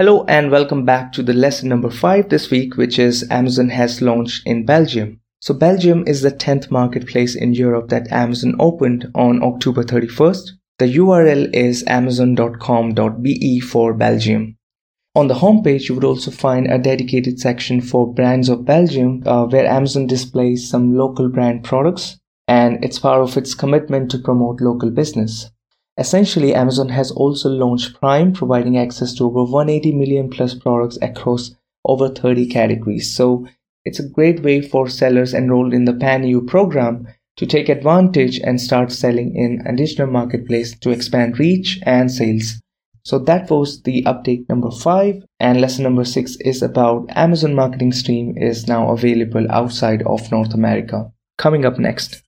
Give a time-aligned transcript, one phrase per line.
[0.00, 4.00] Hello and welcome back to the lesson number 5 this week which is Amazon has
[4.00, 5.20] launched in Belgium.
[5.42, 10.52] So Belgium is the 10th marketplace in Europe that Amazon opened on October 31st.
[10.78, 14.56] The URL is amazon.com.be for Belgium.
[15.14, 19.44] On the homepage, you would also find a dedicated section for brands of Belgium uh,
[19.44, 24.62] where Amazon displays some local brand products and it's part of its commitment to promote
[24.62, 25.50] local business.
[26.00, 31.54] Essentially, Amazon has also launched Prime, providing access to over 180 million plus products across
[31.84, 33.14] over 30 categories.
[33.14, 33.46] So
[33.84, 38.58] it's a great way for sellers enrolled in the PanEU program to take advantage and
[38.58, 42.62] start selling in additional marketplace to expand reach and sales.
[43.04, 47.92] So that was the update number five and lesson number six is about Amazon Marketing
[47.92, 51.12] Stream is now available outside of North America.
[51.36, 52.22] Coming up next.